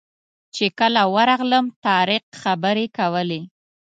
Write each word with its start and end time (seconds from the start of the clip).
چې 0.55 0.65
کله 0.79 1.01
ورغلم 1.15 1.65
طارق 1.85 2.25
خبرې 2.41 2.85
کولې. 2.97 3.41